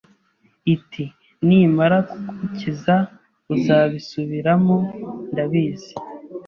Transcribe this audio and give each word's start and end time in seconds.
iti 0.75 1.03
nimara 1.47 1.97
kugukiza 2.09 2.95
uzabisubiramo 3.53 4.77
ndabizi 5.31 5.93